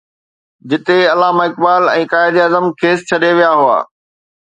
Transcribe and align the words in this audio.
جتي 0.69 0.97
علامه 1.11 1.43
اقبال 1.51 1.83
۽ 1.93 2.01
قائداعظم 2.17 2.65
کيس 2.83 2.99
ڇڏي 3.13 3.31
ويا 3.41 3.51
هئا. 3.65 3.79